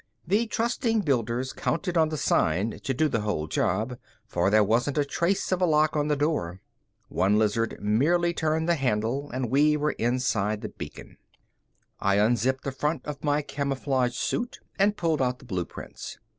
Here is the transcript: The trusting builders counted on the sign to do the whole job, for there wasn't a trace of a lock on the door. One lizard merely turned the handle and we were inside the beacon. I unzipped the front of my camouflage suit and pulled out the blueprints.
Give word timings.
The 0.25 0.47
trusting 0.47 1.01
builders 1.01 1.53
counted 1.53 1.95
on 1.95 2.09
the 2.09 2.17
sign 2.17 2.79
to 2.85 2.91
do 2.91 3.07
the 3.07 3.21
whole 3.21 3.45
job, 3.45 3.99
for 4.25 4.49
there 4.49 4.63
wasn't 4.63 4.97
a 4.97 5.05
trace 5.05 5.51
of 5.51 5.61
a 5.61 5.65
lock 5.67 5.95
on 5.95 6.07
the 6.07 6.15
door. 6.15 6.59
One 7.07 7.37
lizard 7.37 7.77
merely 7.79 8.33
turned 8.33 8.67
the 8.67 8.73
handle 8.73 9.29
and 9.29 9.51
we 9.51 9.77
were 9.77 9.91
inside 9.91 10.61
the 10.61 10.69
beacon. 10.69 11.17
I 11.99 12.15
unzipped 12.15 12.63
the 12.63 12.71
front 12.71 13.05
of 13.05 13.23
my 13.23 13.43
camouflage 13.43 14.15
suit 14.15 14.59
and 14.79 14.97
pulled 14.97 15.21
out 15.21 15.37
the 15.37 15.45
blueprints. 15.45 16.17